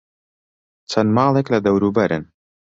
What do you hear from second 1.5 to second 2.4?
لە دەوروبەرن.